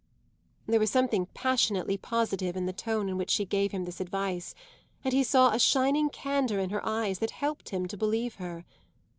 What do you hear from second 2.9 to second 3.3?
in which